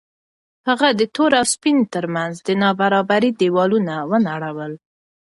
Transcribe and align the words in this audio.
هغه 0.67 0.87
د 0.99 1.01
تور 1.15 1.31
او 1.39 1.45
سپین 1.53 1.77
تر 1.93 2.05
منځ 2.15 2.33
د 2.47 2.49
نابرابرۍ 2.61 3.31
دېوالونه 3.39 3.93
ونړول. 4.09 4.73